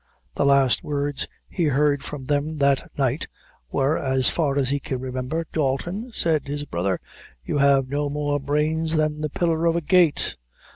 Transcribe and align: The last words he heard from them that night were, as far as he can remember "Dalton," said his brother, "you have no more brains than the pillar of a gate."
The 0.33 0.47
last 0.47 0.83
words 0.83 1.27
he 1.47 1.65
heard 1.65 2.01
from 2.03 2.25
them 2.25 2.57
that 2.57 2.89
night 2.97 3.27
were, 3.71 3.99
as 3.99 4.29
far 4.31 4.57
as 4.57 4.69
he 4.69 4.79
can 4.79 4.99
remember 4.99 5.45
"Dalton," 5.53 6.09
said 6.11 6.47
his 6.47 6.65
brother, 6.65 6.99
"you 7.45 7.59
have 7.59 7.87
no 7.87 8.09
more 8.09 8.39
brains 8.39 8.95
than 8.95 9.21
the 9.21 9.29
pillar 9.29 9.67
of 9.67 9.75
a 9.75 9.81
gate." 9.81 10.37